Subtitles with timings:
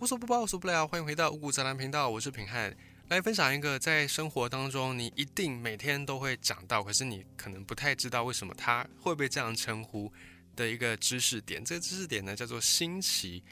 [0.00, 2.72] 无所不包，无所不聊，欢迎回到五谷杂粮频道，我是平汉，
[3.08, 10.10] 来分享一个在生活当中你一定每天都会讲到，可是你可能不太知道为什么它会被这样称呼
[10.54, 11.64] 的一个知识点。
[11.64, 13.42] 这个知识点呢叫做星期。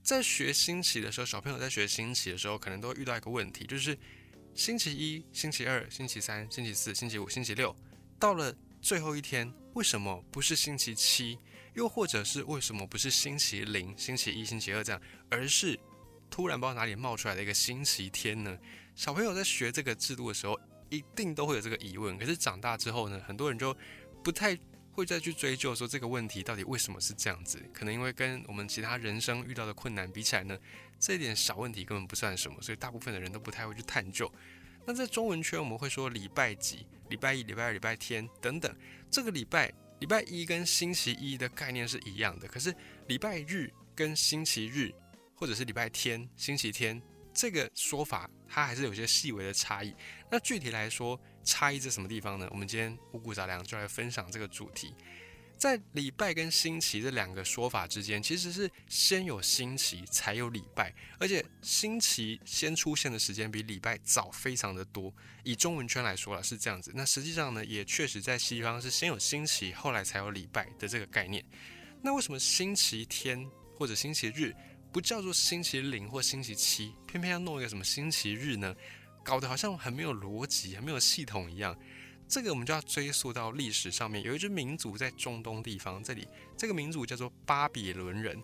[0.00, 3.98] 在学星期的时候，小朋友在学星期的时候，可能都会遇到一个问题，就是
[4.54, 7.74] 星期一、星期二、星期三、星期四、星期五、星期六，
[8.20, 11.36] 到了最后一天，为什么不是星期七？
[11.74, 15.78] 又或者是为什么不是星期零、星期一、星期二这样，而是？
[16.30, 18.56] 突然不知道哪里冒出来的一个星期天呢？
[18.94, 20.58] 小朋友在学这个制度的时候，
[20.90, 22.18] 一定都会有这个疑问。
[22.18, 23.76] 可是长大之后呢，很多人就
[24.24, 24.58] 不太
[24.90, 27.62] 会再去追究说这个问题到底为什么是这样子。
[27.72, 30.58] 可能因为跟我们其他人生遇到的困难比起来呢，
[30.98, 34.28] 这一点小问题根本不算什么，所以大部分的人都不太会去探究。
[34.84, 38.74] 那在中文圈，我们会说礼拜几、礼拜一、礼拜二、礼拜天等等。
[39.10, 42.74] 这个礼拜礼拜一跟星期一的概念是一样的，可是
[43.06, 44.92] 礼拜日跟星期日。
[45.38, 47.00] 或者是礼拜天、星期天，
[47.32, 49.94] 这个说法它还是有些细微的差异。
[50.28, 52.48] 那具体来说，差异在什么地方呢？
[52.50, 54.92] 我们今天五谷杂粮就来分享这个主题。
[55.56, 65.14] 在礼拜跟星期这两个说法之间，其实是先有星期才有礼拜，而且星期先出现的时间比礼拜早非常的多。
[65.44, 71.44] 以中文圈来说了是这样子，那实际上呢，也确实在西方是先有星期，后来才有礼拜的这个概念。
[72.02, 74.52] 那为什么星期天或者星期日？
[74.90, 78.74] 不叫做星期零或星期七，偏偏要弄一个什么星期日呢？
[79.22, 81.76] 搞得好像很没有逻辑、很没有系统一样。
[82.26, 88.42] 这个我们就要追溯到历史上面，有一支民族在中东地方，这里这个民族叫做巴比伦人。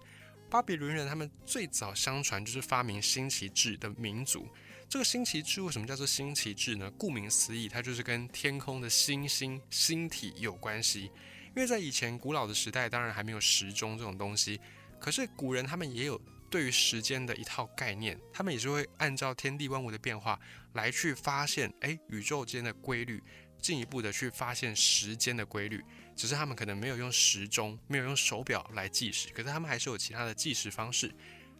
[0.50, 4.46] 巴比伦人他们最早相传就是发明星期制的民族。
[4.88, 6.90] 这个星期制为什么叫做星期制呢？
[6.98, 11.10] 顾名思义，它就是跟天空的星星、星体有关系。
[11.56, 14.60] 因为在以前古老的时代，当然还没有时钟这种东西，
[15.00, 16.20] 可是古人他们也有。
[16.54, 20.38] 对于时间的一套概念，他们也是会按照天地万物的变化
[20.74, 23.20] 来去发现，哎，宇宙间的规律，
[23.60, 25.82] 进一步的去发现时间的规律。
[26.14, 31.12] 只是他们可能没有用时钟，没有用手表来计时，可是他们还是有其他的计时方式。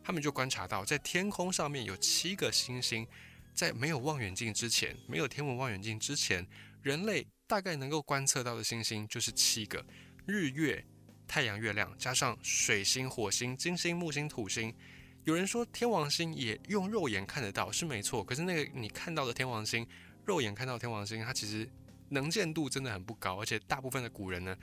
[0.05, 3.05] 他们就观察到，在天空上面有七个星星，
[3.53, 6.47] 在没有望远镜之前，没有天文望远镜之前，
[6.83, 9.85] 人类大概能够观测到的星星就是七个：
[10.25, 10.87] 日月。
[11.27, 14.75] 太阳、月亮，加上水星、火星、金星、木星、土星，
[15.25, 18.23] 有人说天王星也用肉眼看得到，是没错。
[18.23, 19.87] 可是那个你看到的天王星，
[20.25, 21.69] 肉眼看到天王星，它其实
[22.11, 24.57] 能见度真的很不高，而且大部分的古人呢，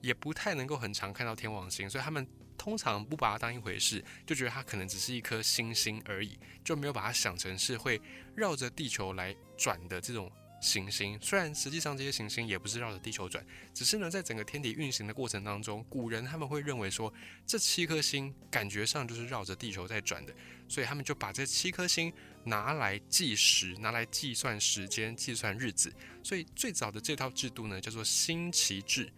[0.00, 2.26] 也不太能够很常看到天王星，所以他们
[2.56, 8.00] 通常不把它当一回事，就觉得它可能只是一颗星星而已，就没有把它想成是会
[8.34, 10.30] 绕着地球来转的这种。
[10.60, 17.12] 行星虽然实际上这些行星也不是绕着地球转，只是呢，在整个天体运行的过程当中，古人他们会认为说
[17.46, 20.34] 这七颗星感觉上就是绕着地球在转的，
[20.68, 22.12] 所以他们就把这七颗星
[22.44, 25.92] 拿来计时，拿来计算时间、计算日子。
[26.24, 29.12] 所以最早的这套制度呢，叫做星期制，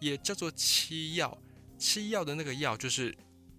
[0.00, 1.36] 也叫做七曜。
[1.76, 3.12] 七曜的那个曜就是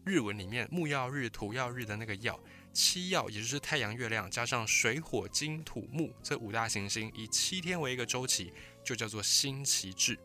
[0.06, 2.40] 日文里面木曜日、土曜日的那个曜。
[2.76, 8.52] 七曜，也就是太阳、月亮加上水、火、金、土、木这五大行星，以七天为一个周期，
[8.84, 10.20] 就叫做星期制。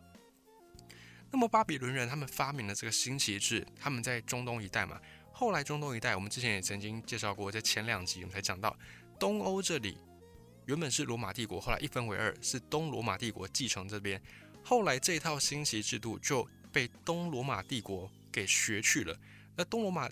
[1.31, 5.01] 那么巴比伦人他们发明了这个星期制，他们在中东一带嘛。
[5.31, 8.77] 后来中东一带，我们之前也曾经介绍过，在前两集我们才讲到，
[9.17, 9.97] 东欧这里
[10.67, 14.21] 原本是罗马帝国，后来一分为二，是东罗马帝国继承这边。
[14.65, 19.17] 后来这套星期制度就被东罗马帝国给学去了。
[19.57, 20.11] 那东罗马。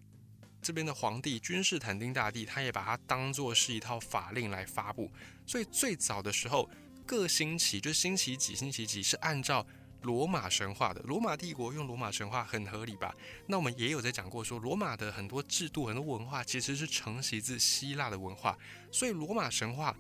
[0.68, 5.10] 这边的皇帝君士坦丁大帝，他也把它当做是一套法令来发布。
[5.46, 6.68] 所以最早的时候，
[7.06, 9.66] 各星期就星期几、星期几是按照
[10.02, 11.00] 罗马神话的。
[11.04, 13.14] 罗马帝国用罗马神话很合理吧？
[13.46, 18.54] 那我们也有在讲过，说罗马的很多制度、很多文化其实是承袭自希腊的文化，
[18.92, 19.96] 所以罗马神话。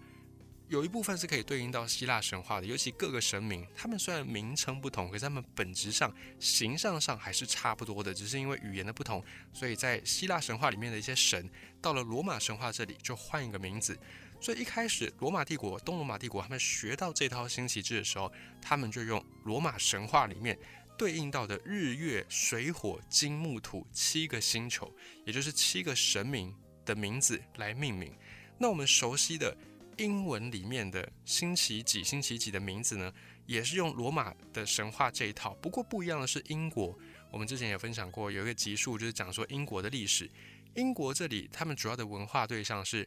[0.68, 11.48] 有一部分是可以对应到希腊神话的，尤其各个神明，他们虽然名称不同，可是他们本质上、形象上还是差不多的，只是因为语言的不同，所以在希腊神话里面的一些神，
[11.80, 13.98] 到了罗马神话这里就换一个名字。
[14.40, 18.30] 所以一开始罗马帝国、东罗马帝国他们学到这套星旗制的时候，
[18.60, 20.58] 他们就用罗马神话里面
[20.98, 24.94] 对应到的日月水火金木土七个星球，
[25.24, 26.54] 也就是七个神明
[26.84, 28.14] 的名字来命名。
[28.58, 29.56] 那我们熟悉的。
[29.98, 33.12] 英文里面的星期几、星期几的名字呢，
[33.46, 35.54] 也是用罗马的神话这一套。
[35.60, 36.98] 不过不一样的是，英国
[37.30, 40.30] 我们之前也分享过，有一个集数就是讲说英国的历史。
[40.74, 43.06] 英国这里他们主要的文化对象是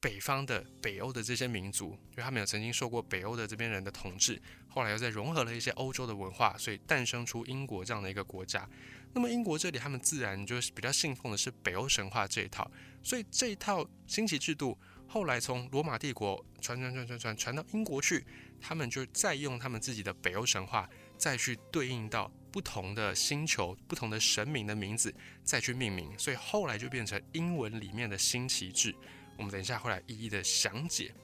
[0.00, 8.66] 北方的北欧的这些民族，因为他们有曾经受过北欧的这边人的统治，后来又在融合了一些欧洲的文化，所以诞生出英国这样的一个国家。
[9.12, 12.70] 那么英国这里他们自然就是比较信奉的是北欧神话这一套，
[13.02, 14.78] 所以这一套星期制度
[15.12, 18.24] 后来从罗马帝国传传传传传传到英国去，
[18.58, 20.88] 他们就再用他们自己的北欧神话
[21.18, 25.14] 再去对应到不同的星球、不同的神明的名字
[25.44, 28.94] 再去命名，所以后来就变成英文里面的星旗制。
[29.36, 31.14] 我们等一下会来一一的详解。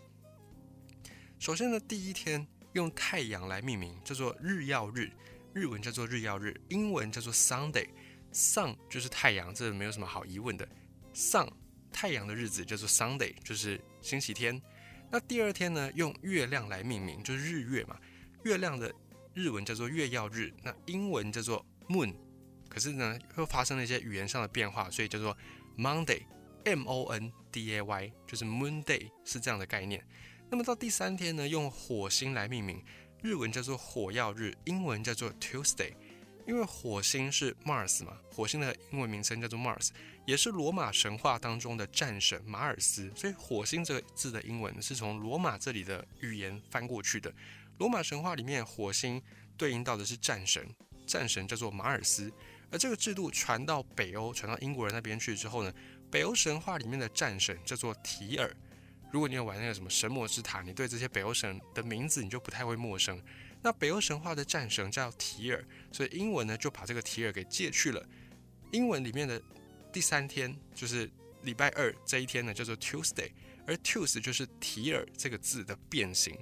[1.38, 5.10] 首先呢，第一天用太阳来命名，叫做日曜日。
[5.54, 7.88] 日文叫做日曜日，英文叫做 Sunday。
[8.34, 10.68] Sun 就是太阳，这没有什么好疑问的。
[11.14, 11.48] Sun
[11.92, 14.60] 太阳的日子叫做 Sunday，就是星期天。
[15.10, 17.98] 那第二天呢，用月亮来命名，就是日月嘛。
[18.44, 18.94] 月亮的
[19.34, 22.14] 日文叫做月曜日，那英文叫做 Moon。
[22.68, 25.36] 可是呢，又发生了一些语言上的变化，所以叫做
[25.76, 30.06] Monday，M O N D A Y，就是 Moon Day 是这样的概念。
[30.50, 32.82] 那么到第三天呢，用火星来命名。
[33.22, 35.92] 日文叫做火曜日，英文叫做 Tuesday，
[36.46, 39.88] 因为火星是 Mars 嘛，火星的英文名称叫做 Mars，
[40.28, 47.32] 也是罗马神话当中的战神马尔斯，所以火星这个字的英文是从罗马这里的语言翻过去的。
[47.78, 49.22] 罗马神话里面，火星
[49.56, 50.68] 对应到的是战神，
[51.06, 52.30] 战神叫做马尔斯，
[52.70, 55.72] 而这个制度传到北欧，传到英国人那边去之后呢，
[56.10, 58.54] 北欧神话里面的战神叫做提尔。
[59.10, 63.18] 如果你有玩那个什么神魔之塔，你对这些北欧神的名字你就不太会陌生。
[63.62, 68.06] 那北欧神话的战神叫提尔，所以英文呢就把这个提尔给借去了。
[68.72, 69.40] 英文里面的
[69.92, 71.10] 第三天就是
[71.42, 73.30] 礼拜二这一天呢叫做 Tuesday，
[73.66, 76.38] 而 Tuesday 就是提尔这个字的变形。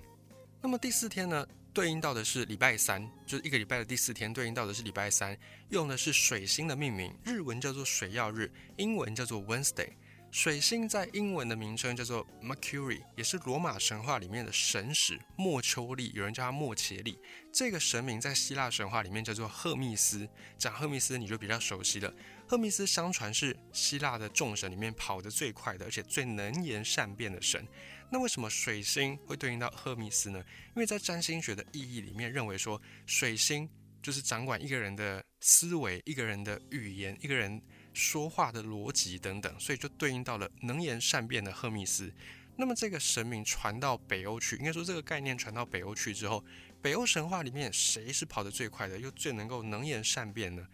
[0.60, 5.38] 那么第四天呢对应到的是礼拜三，就是一个礼拜的第四天对应到的是礼拜三，
[5.68, 9.90] 用的是水星的命名，日文叫做水曜日，英文叫做 Wednesday。
[10.32, 17.18] 水星在英文的名称叫做 Mercury，也是罗马神话里面的神使莫丘利，有人叫他莫切利。
[17.50, 20.28] 这个神明在希腊神话里面叫做赫密斯，
[20.58, 22.12] 讲赫密斯你就比较熟悉了。
[22.46, 27.66] 赫密斯相传是希腊的众神里面跑得最快的，而且最能言善辩的神。
[28.10, 30.44] 那为什么水星会对应到赫密斯呢？
[30.74, 33.66] 因为在占星学的意义里面，认为说水星
[34.02, 37.62] 就是掌管一个人的思维、一个人的语言、一个人。
[37.96, 42.12] 说话的逻辑等等，所以就对应到了能言善辩的赫密斯。
[42.56, 46.44] 那么这个神明传到北欧去，应该说这个概念传到北欧去之后，
[46.82, 50.66] 北欧神话里面谁是跑得最快的，又最能够能言善辩呢？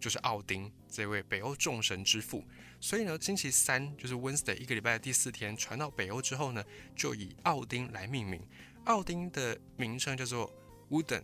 [0.00, 2.44] 就是奥丁这位北欧众神之父。
[2.80, 6.64] 所以呢，星期三就是 Wednesday 一个礼拜的第四天传到北欧之后呢，
[6.94, 8.40] 就以奥丁来命名。
[8.84, 10.52] 奥丁的名称叫做
[10.90, 11.22] Wooden。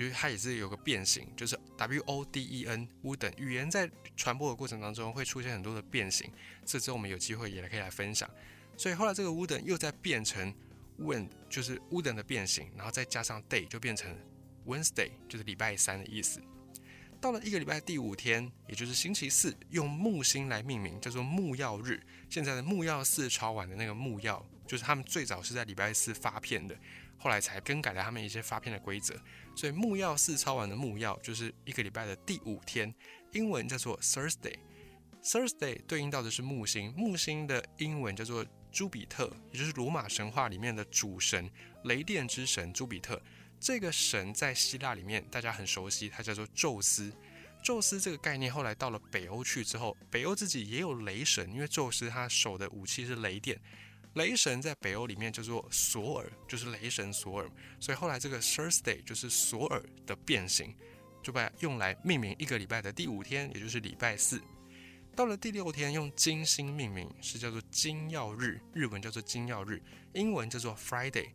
[0.00, 3.36] 因为它也是有个变形，就是 W O D E N Wooden。
[3.36, 6.32] 语言在传播的过程当中会出现很多的变形，
[6.64, 8.28] 这之后我们有机会也可以来分享。
[8.78, 10.54] 所以后来这个 Wooden 又在变成
[10.98, 14.16] Wind，就是 Wooden 的变形，然后再加上 Day 就变成
[14.66, 16.40] Wednesday，就是礼拜三的意思。
[17.20, 22.00] 到了一个礼拜第五天，也就是星期四，用木星来命名，叫做木曜日。
[22.30, 26.74] 现在的木曜四朝晚的那个木曜，就是他们最早是在礼拜四发片的。
[27.20, 29.14] 后来才更改了他们一些发片的规则，
[29.54, 32.92] 所以木曜四抄完的木曜就是一个礼拜的第五天，
[33.32, 34.54] 英文叫做 Thursday。
[35.22, 41.50] Thursday 对应到的是木星，木星的英文叫做朱比特，也就是罗马神话里面的主神，
[41.84, 43.20] 雷电之神朱比特。
[43.60, 47.12] 这个神在希腊里面大家很熟悉，他叫做宙斯。
[47.62, 53.60] 宙斯这个概念后来到了北欧去之后，北欧自己也有雷神，因为宙斯他手的武器是雷电。
[54.14, 57.48] 雷神在北欧里面叫做索尔，就是雷神索尔，
[57.78, 60.74] 所以后来这个 Thursday 就是索尔的变形，
[61.22, 64.40] 就被用来命名一个礼拜的第五天，也就是礼拜四。
[65.14, 69.80] 到了第六天，用金星命名，是叫做金曜日，日文叫做金曜日，
[70.12, 71.28] 英文叫做 Friday。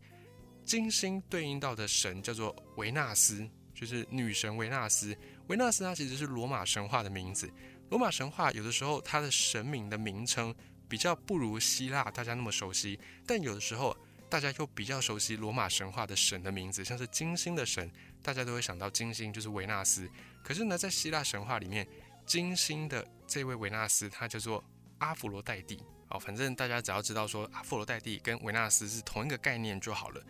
[0.64, 5.16] 金星对应到的神叫做维纳斯，就是女神维纳斯。
[5.46, 7.50] 维纳斯它其实是罗马神话的名字，
[7.88, 10.54] 罗马神话有的时候它的神明的名称。
[10.88, 13.96] 比较不如希腊大家那么熟悉，但有的时候
[14.28, 17.90] 大家又比较熟悉罗马神话的神的名字，像是金星的神，
[18.22, 20.08] 大家都会想到金星就是维纳斯。
[20.42, 21.86] 可是呢，在希腊神话里面，
[22.24, 24.62] 金星的这位维纳斯，他叫做
[24.98, 25.82] 阿佛罗代蒂。
[26.08, 30.22] 哦，反正大家只要知道说阿佛罗代蒂跟维纳斯是同一个概念就好了。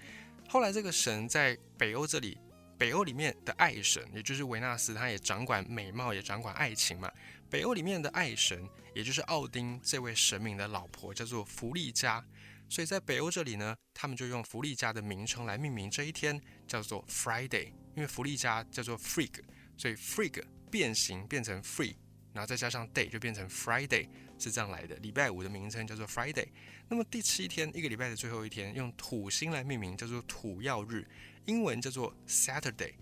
[0.49, 2.39] 后来这个神在北欧这里，
[2.79, 7.13] 北欧里面的爱神，也就是维纳斯，他也掌管美貌，也掌管爱情嘛。
[7.49, 12.25] 北欧里面的爱神，也就是奥丁这位神明的老婆，叫做弗利嘉。
[12.69, 17.73] 所以在北欧这里呢，他们就用弗利嘉的名称来命名这一天，叫做 Friday。
[17.95, 19.41] 因为弗利嘉叫做 Freak，
[19.79, 21.95] 所以 Freak 变形变成 Free，
[22.33, 24.97] 然后再加上 Day 就变成 Friday，是这样来的。
[24.97, 26.49] 礼拜五的名称叫做 Friday。
[26.88, 31.07] 那么第七天，一个礼拜的最后一天，用土星来命名，叫做土曜日，
[31.45, 32.95] 英文叫做 Saturday。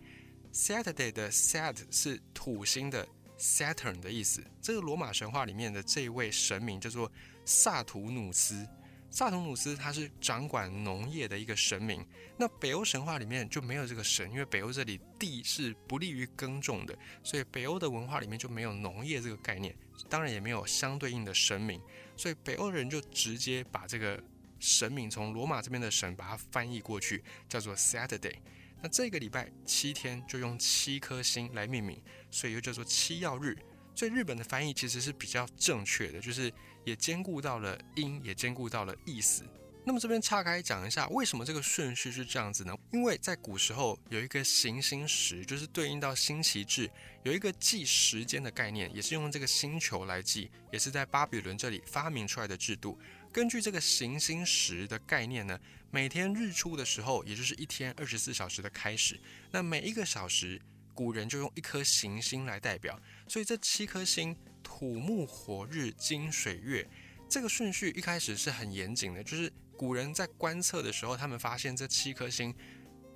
[0.53, 3.09] Saturday 的 Sat 是土星的。
[3.45, 4.43] Saturn 的意思。
[4.63, 7.13] 这个罗马神话里面的这位神明叫做
[7.45, 8.67] 萨图努斯。
[9.11, 12.05] 萨图努斯他是掌管农业的一个神明。
[12.39, 19.77] 那北欧神话里面就没有这个神，因为北欧这里地是不利于耕种的，所以北欧的文化里面就没有农业这个概念，
[20.09, 21.79] 当然也没有相对应的神明。
[22.17, 24.21] 所以北欧人就直接把这个
[24.59, 28.37] 神明从罗马这边的神把它翻译过去，叫做 Saturday。
[28.85, 31.99] 那这个礼拜七天就用七颗星来命名，
[32.31, 33.57] 所以又叫做七曜日。
[33.95, 36.53] 所以日本的翻译其实是比较正确的，就是
[36.85, 39.43] 也兼顾到了音，也兼顾到了意思。
[39.87, 42.77] 那么这边岔开讲一下，为什么这个顺序是这样子呢？
[42.93, 46.91] 因为在古时候有一个行星时，就是对应到星期制，
[47.23, 52.99] 有一个计时间的概念，也是用这个星球来计，也是在巴比伦这里发明出来的制度。
[53.35, 55.59] 根据这个行星时的概念呢，
[55.91, 59.19] 每天日出的时候，也就是一天二十四小时的开始，
[59.51, 60.63] 那每一个小时，
[60.95, 62.97] 古人就用一颗行星来代表。
[63.27, 66.89] 所以这七颗星土木火日金水月
[67.29, 72.55] 这个顺序一开始是很严谨的，就是古人在观测的时候，他们发现这七颗星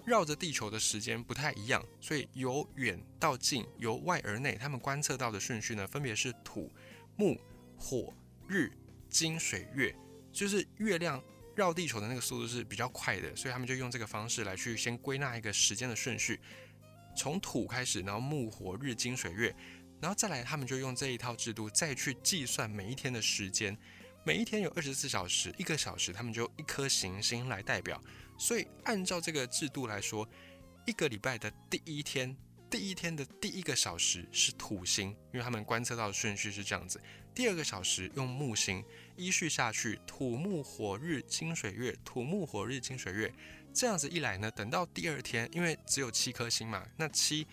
[0.04, 6.68] 绕着地球的时间不太一样，所以由远到近，由外而内，他们观测到的顺序呢，分别是土
[7.14, 7.40] 木
[7.78, 8.12] 火
[8.48, 8.72] 日
[9.08, 9.94] 金水月。
[10.32, 11.22] 就是月亮
[11.56, 16.40] 绕地球的那个速度是比较快的，所以他们就用这个方式来去先归纳一个时间的顺序，
[17.16, 19.54] 从土开始，然后木火日金水月，
[20.00, 23.76] 然后再来他们就用这一套制度再去计算每一天的时间，
[24.24, 28.00] 每一天有二十四小时，一个小时他们就一颗行星来代表，
[28.38, 30.28] 所以按照这个制度来说，
[30.86, 32.36] 一个礼拜的第一天，
[32.70, 37.00] 第一天的第一个小时是土星，因为他们观测到的顺序是这样子。
[37.38, 43.32] 第二个小时用木星依序下去，土木火日金水月，土木火日金水月，
[43.72, 47.46] 这样子一来呢，等到第二天，因为只有七颗星嘛，那七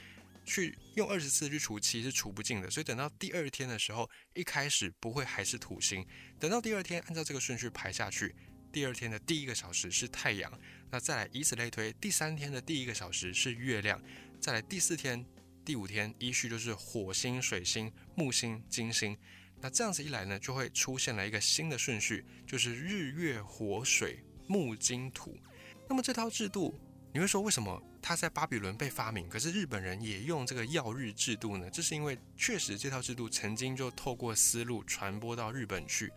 [0.43, 6.03] 去用二十四去除七是除不尽的，所以等到第二天的时候，一开始不会还是土星，
[6.39, 8.33] 等到第二天按照这个顺序排下去，
[8.71, 10.51] 第二天的第一个小时是太阳，
[10.89, 14.01] 那再来以此类推，第三天的第一个小时是月亮，
[14.41, 15.23] 再来第四天、
[15.63, 19.15] 第五天依序就是火星、水星、木星、金星。
[19.65, 25.35] 那这样子一来呢，就会出现了一个新的顺序，就是日月火水木金土。
[25.89, 26.79] 那么这套制度，
[27.11, 31.67] 你会说为什么它在巴比伦被发明，可是日本人也用这个曜日制度呢？
[31.71, 36.13] 这是因为确实这套制度曾经就透过丝路传播到日本去。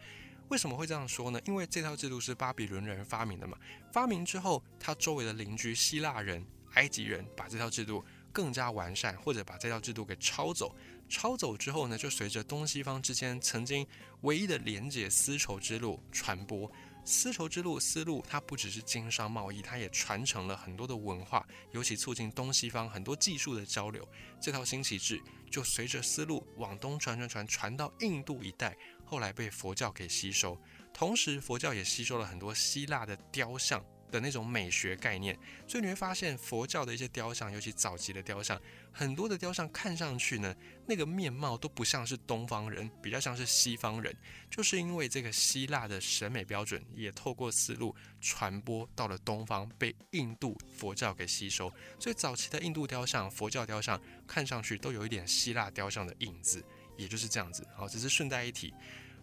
[0.50, 1.40] 为什么会这样说呢？
[1.46, 3.56] 因为这套制度是巴比伦人发明的嘛。
[3.90, 10.76] 发明之后，他周围的邻居希腊人、埃及人把这套制度更加完善，或者把这套制度给抄走。
[11.08, 13.86] 抄走之后呢，就随着东西方之间曾经
[14.20, 16.70] 唯一的连接丝绸之路传播。
[17.04, 24.06] 丝绸之路丝路，它不只是经商贸易，它也传承了很多的文化，尤其促进东西方很多技术的交流。
[24.38, 25.18] 这套新旗帜
[25.50, 30.60] 就随着丝路往东传传传传到印度一带，后来被佛教给吸收。
[30.92, 33.82] 同时，佛教也吸收了很多希腊的雕像。
[34.10, 38.60] 的那种美学概念，所以你会发现佛教的一些雕像，尤其早期的雕像，
[38.90, 40.54] 很多的雕像看上去呢，
[40.86, 44.14] 那个面貌都不像是东方人，比较像是西方人，
[44.50, 56.64] 就是因为这个希腊的审美标准也透过丝路传播到了东方，被印度佛教给吸收，所以早期的印度雕像、佛教雕像看上去都有一点希腊雕像的影子，
[56.96, 57.66] 也就是这样子。
[57.76, 58.72] 好，只是顺带一提，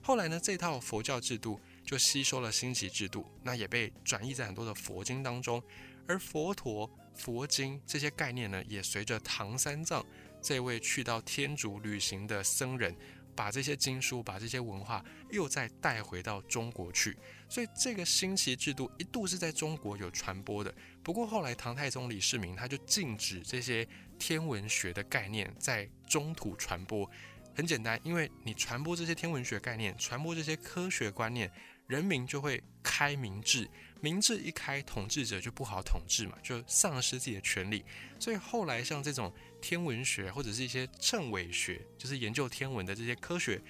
[0.01, 1.59] 后来呢，这套佛教制度。
[1.85, 5.61] 就吸收了新奇制度，那也被转译在很多的佛经当中，
[6.07, 10.05] 而佛陀、佛经这些概念呢，也随着唐三藏
[10.41, 12.95] 这位去到天竺旅行的僧人，
[13.35, 17.15] 把这些经书、把这些文化又再带回到中国去。
[17.47, 20.73] 所以这个新奇制度一度是在中国有传播的，
[21.03, 23.87] 不过后来唐太宗李世民他就禁止这些
[24.17, 27.09] 天文学的概念在中土传播。
[27.55, 31.49] 很简单，因为你传播这些天文学概念，传播这些科学观念。
[31.87, 33.69] 人民就会开明制，
[34.01, 37.85] 明制一开，统治者就不好统治嘛，就丧失自己的权利。
[38.19, 43.61] 所以后来像这种天文学或者是一些谶纬学，就是研究天文的这些科学，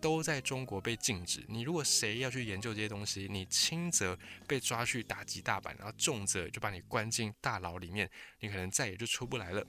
[0.00, 1.42] 都在中国被禁止。
[1.48, 8.10] 你如果谁要去研究这些东西，你轻则被抓去打击大板，然后重则就把你关进大牢里面，
[8.40, 9.66] 你可能再也就出不来了。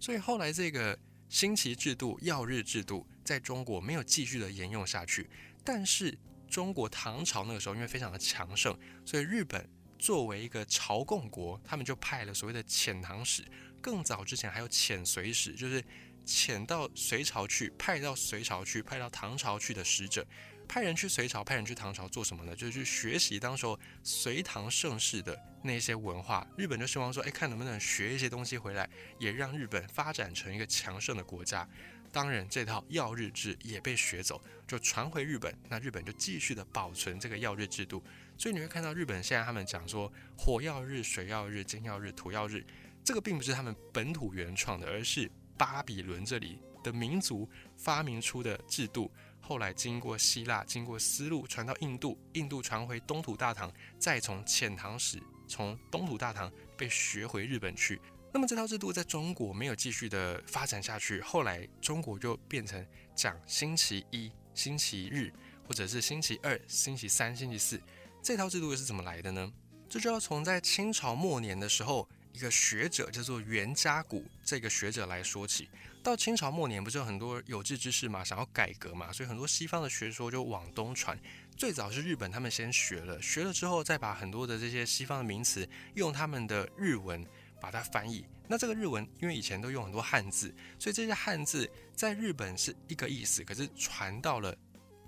[0.00, 5.30] 所以后来这个星旗制度、曜日制度在中国没有继续的沿用下去，
[5.64, 6.18] 但是。
[6.54, 9.68] 中国唐朝那个时候，因为非常的强盛，所以日本
[9.98, 13.44] 作为一个朝贡国，他们就派了所谓的遣唐使。
[13.82, 15.82] 更早之前还有遣隋使，就是
[16.24, 20.24] 遣到隋朝去，派到隋朝去，派到唐朝去的使者，
[20.68, 22.54] 派人去隋朝，派人去唐朝做什么呢？
[22.54, 26.46] 就是去学习当时候隋唐盛世的那些文化。
[26.56, 31.68] 日本就希望说，哎，看能不能学一些东西回来，也让日本发展成一个强盛的国家。
[32.14, 35.52] 当然这套曜日制也被学走，就传回日本。
[35.68, 38.00] 那日本就继续的保存这个曜日制度。
[38.38, 42.64] 所以你会看到日本现在他们讲说火曜日、水曜日、金曜日、土曜日，
[43.04, 45.28] 这个并不是他们本土原创的，而是
[45.58, 49.10] 巴比伦这里的民族发明出的制度。
[49.40, 58.00] 后来经过希腊、经过丝路传到印度，印度传回东土大唐，再从遣唐使从东土大唐被学回日本去。
[58.34, 65.32] 那么这套制度在中国没有继续的发展下去，后来中国就变成讲星期一、星期日，
[65.68, 67.80] 或者是星期二、星期三、星期四。
[68.20, 69.52] 这套制度又是怎么来的呢？
[69.88, 75.68] 这就要从在清朝末年的时候，一个学者叫做袁家谷这个学者来说起。
[76.02, 81.16] 到清朝末年，不是有很多有志之士嘛，想要改革嘛，所以很多西方的学说就往东传。
[81.56, 87.24] 最早是日本他们先学了，学了之后再把很多的这些西方的名词用他们的日文
[87.60, 88.24] 把它翻译。
[88.48, 94.56] 那这个日文因为以前都用很多汉字，所以这些汉字在日本是一个意思，可是传到了。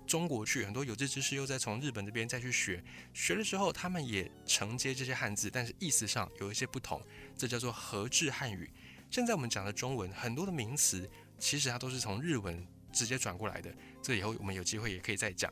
[0.07, 2.81] 中国去很多有志之士又在从日本这边再去学，
[3.13, 7.01] 学了之后他们也承接这些汉字，但是意思上有一些不同，
[7.37, 8.71] 这叫做合制汉语。
[9.11, 13.69] 现在我们讲的中文很多的名词，其实它都是从日文直接转过来的。
[14.01, 15.51] 这以后我们有机会也可以再讲。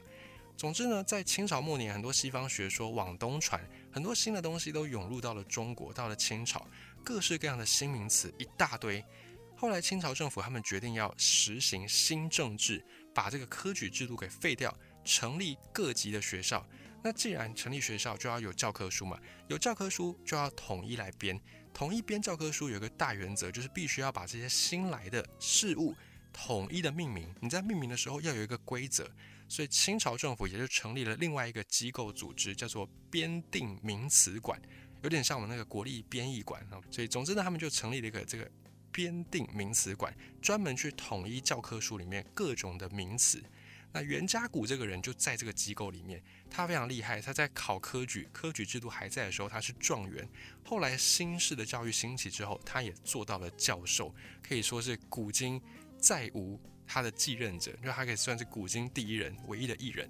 [0.58, 3.60] 总之呢，在清朝末年，很多西方学说往东传，
[3.92, 6.66] 很多新的东西都涌入到了中国，到了清朝，
[7.04, 9.04] 各式各样的新名词一大堆。
[9.56, 12.84] 后来清朝政府他们决定要实行新政治。
[13.16, 16.68] 把这个科举制度给废掉，成立各级的学校。
[17.02, 21.40] 那既然成立学校，就要有教科书嘛，有教科书就要统一来编。
[21.74, 25.96] 统一编教科书有个大原则，就是必须要把这些新来的事物
[26.36, 27.34] 统一的命名。
[27.39, 29.10] 你在命名的时候要有一个规则，
[29.48, 34.62] 所以清朝政府也就成立了另外一个机构组织，叫做编定名词馆，
[35.01, 36.82] 有点像我们那个国立编译馆啊。
[36.92, 38.51] 所以总之呢，他们就成立了一个这个。
[38.92, 43.44] 编定名词馆，专门去统一教科书里面各种的名词。
[43.92, 47.20] 那袁家谷这个人就在这个机构里面，他非常厉害。
[47.20, 50.25] 他在考科举，科举制度还在的时候，他是状元。
[50.63, 55.62] 后来新式的教育兴起之后，他也做到了教授，可以说是古今
[56.06, 60.08] 再无他的继任者，因为他可以算是古今第一人，唯一的艺人。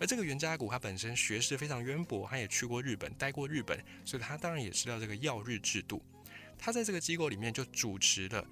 [0.00, 6.02] 而这个袁家谷他本身学识非常渊博，他也去过日本，待过日本，所以他当然也知道这个曜日制度。
[6.56, 8.42] 他在这个机构里面就主持了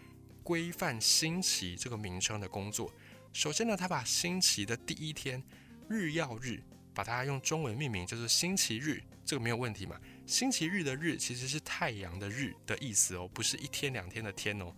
[0.42, 2.92] 规范星期这个名称的工作。
[3.32, 5.42] 首先呢，他把星期的第一天
[5.88, 9.98] 日曜日，把它用中文命名，叫做星期日，这个没有问题嘛？
[10.26, 14.74] 星期日的日其实是太阳的日的意思哦，不是一天两天的天哦。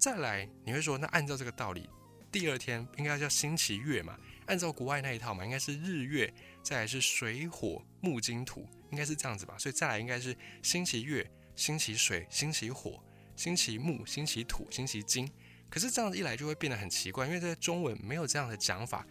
[0.00, 1.86] 再来，你会说，那按照这个道理，
[2.32, 4.18] 第二天应该叫星期月嘛？
[4.46, 6.32] 按照国外那一套嘛，应该是日月，
[6.62, 9.56] 再来是水火木金土，应该是这样子吧？
[9.58, 11.30] 所以再来应该是星期月。
[11.56, 13.02] 星期水，星期火，
[13.36, 15.30] 星期木，星期土，星期金。
[15.68, 19.06] 可是这样一来就会变得很奇怪，因为在中文没有这样的讲法，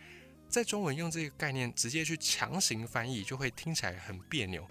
[0.48, 4.68] 在中文用这个概念直接去强行翻译，就会听起来很别扭，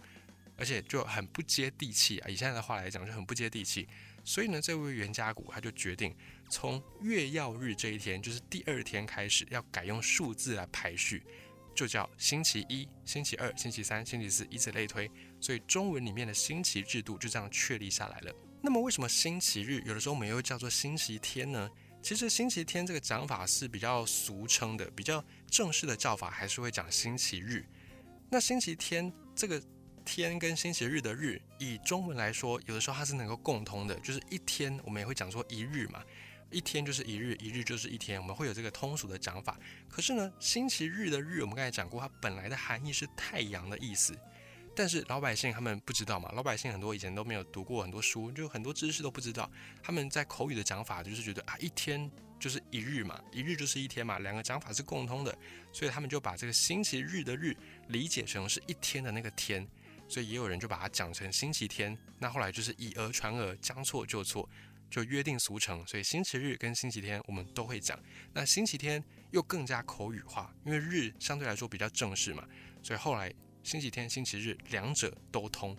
[0.57, 2.29] 而且就很不接地气啊！
[2.29, 3.87] 以现在的话来讲，就很不接地气。
[4.29, 6.15] 所以呢，这位袁家谷他就决定
[6.51, 11.23] 从月曜日这一天，就是第二天开始，要改用数字来排序。
[11.75, 15.11] 就叫星期一、星期二、星期三、星期四，以此类推。
[15.41, 18.35] 所以中文里面的星期制度就这样确立下来了。
[18.61, 21.71] 那么为什么星期日有的时候我们又叫做星期天呢？
[22.03, 27.65] 其实星期天这个讲法是比较俗称的，比较正式的叫法还是会讲星期日。
[28.29, 29.59] 那星期天这个
[30.11, 36.03] 天跟星期日的日，以中文来说，有的时候它是能够共通的，就是一天我们也会讲说一日嘛。
[36.51, 39.59] 一天就是一日，一日就是一天，我们会有这个通俗的讲法。
[39.87, 44.19] 可是呢，星期日的日，我们刚才讲过，它本来的含义是太阳的意思。
[44.75, 49.51] 但是老百姓他们不知道嘛，老百姓很多以前都没有读过很多书，就很多知识都不知道。
[49.83, 55.37] 他们在口语的讲法就是觉得啊，一天就是一日嘛，一日就是一天嘛，两个讲法是共通的，
[55.71, 57.55] 所以他们就把这个星期日的日
[57.89, 59.69] 理解成是一天的那个天，
[60.09, 61.97] 所以也有人就把它讲成星期天。
[62.19, 64.49] 那后来就是以讹传讹，将错就错。
[64.91, 68.01] 就约定俗成，所以星期日跟星期天我们都会讲。
[68.33, 72.43] 那星期天又更加口语化，因为日相对来说比较正式嘛，
[72.83, 73.31] 所以后来
[73.63, 75.77] 星期天、星期日两者都通。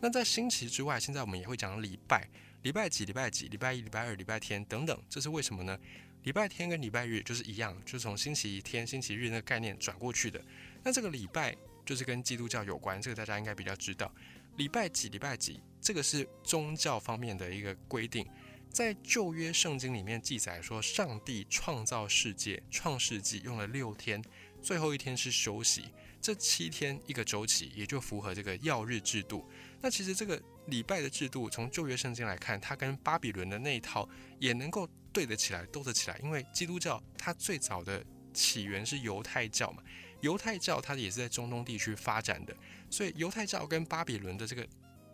[0.00, 2.24] 那在星期之外，现在我们也会讲礼拜，
[2.62, 5.76] 礼拜几、礼拜几、礼拜一、礼拜二、礼拜天等等，这是为什么呢？
[6.22, 10.40] 礼拜天跟礼拜日就是一样，就是从星期天、星期日那个概念转过去的。
[10.84, 11.52] 那这个礼拜
[11.86, 14.12] 就是跟基督教有关，这个大家应该比较知道。
[14.56, 15.62] 礼拜几、礼拜几。
[15.78, 18.26] 这个是宗教方面的一个规定，
[18.68, 24.20] 在旧约圣经里面记载说，上帝创造世界，创世纪用了六天，
[24.60, 25.84] 最后一天是休息。
[26.20, 29.48] 这七天一个周期，也就符合这个曜日制度。
[29.80, 34.08] 那其实这个礼拜的制度，从旧约圣经来看，它跟巴比伦的那一套
[34.40, 36.18] 也能够对得起来、斗得起来。
[36.20, 39.80] 因为基督教它最早的起源是犹太教嘛，
[40.20, 42.56] 犹太教它也是在中东地区发展的，
[42.90, 44.66] 所以犹太教跟巴比伦的这个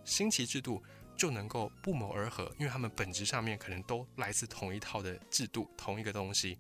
[0.05, 0.83] 星期制度
[1.17, 6.59] 就能够不谋而合，因为他们本质上面可能都来自同一套的制度、同一个东西。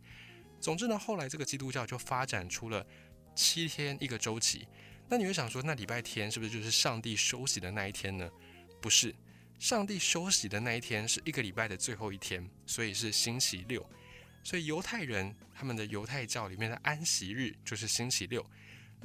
[0.60, 2.86] 总之呢，后来这个基督教就发展出了
[3.34, 4.66] 七天一个周期。
[5.08, 8.30] 那你会想说，那礼拜天是不是就是上帝休息的那一天呢？
[8.80, 9.14] 不是，
[9.58, 13.84] 上帝休息的那一天是一个礼拜的最后一天，所以是星期六。
[14.42, 18.44] 所以犹太人他们的犹太教里面的安息日就是星期六。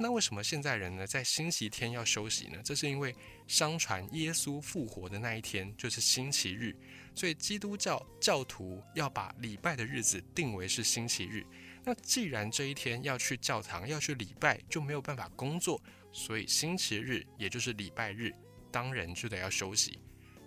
[0.00, 2.60] 那为什么现在人呢在星期天要休息呢？
[2.64, 3.12] 这是因为
[3.48, 6.72] 相传耶稣复活的那一天就是星期日，
[7.16, 11.44] 所以基督教教徒要把礼拜的日子定为是星期日。
[11.84, 18.32] 那既然这一天要去教堂要去礼拜，就没有办法工作，所以星期日也就是礼拜日，
[18.70, 19.98] 当然就得要休息。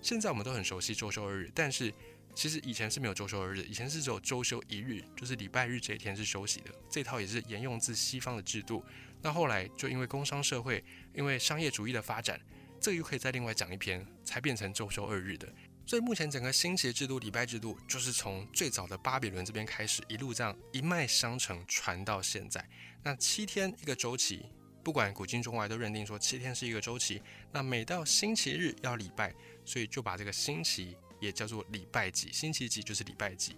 [0.01, 1.93] 现在我们都很熟悉周休二日，但是
[2.33, 6.71] 其实以前是没有周休二日，以前是只有周休一日，就是礼拜日这一天是休息的。
[6.89, 8.83] 这套也是沿用自西方的制度。
[9.21, 12.39] 那后来就因为工商社会，因为商业主义的发展，
[12.79, 15.47] 这个又可以再另外讲一篇，才变成周休二日的。
[15.85, 22.65] 所以目前整个星期制度、礼拜制度，就是从最早的巴比伦这边开始，一路这样一脉相承传到现在。
[23.03, 24.45] 那七天一个周期，
[24.83, 27.21] 不管古今中外都认定说七天是一个周期。
[27.51, 29.33] 那每到星期日要礼拜，
[29.65, 33.55] 所以就把这个星期也叫做礼拜几，星期几就是礼拜几。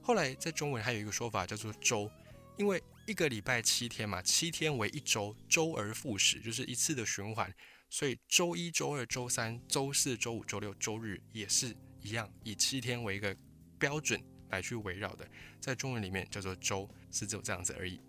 [0.00, 2.10] 后来在中文还有一个说法叫做周，
[2.56, 7.52] 因为一个礼拜七天嘛，七天为一周，周而复始，就是一次的循环。
[7.90, 13.36] 所以周一、周二、周三、周四周五、周六、周日也是一样，以七天为一个
[13.78, 15.28] 标准来去围绕的，
[15.60, 18.00] 在中文里面叫做周，是只有这样子而已。